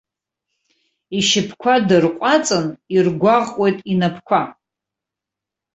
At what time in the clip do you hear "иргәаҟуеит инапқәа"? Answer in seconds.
2.95-4.41